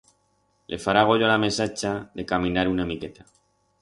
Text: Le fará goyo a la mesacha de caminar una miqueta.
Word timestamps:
Le 0.71 0.79
fará 0.85 1.03
goyo 1.03 1.25
a 1.25 1.27
la 1.29 1.37
mesacha 1.37 1.93
de 2.15 2.25
caminar 2.25 2.67
una 2.67 2.87
miqueta. 2.87 3.23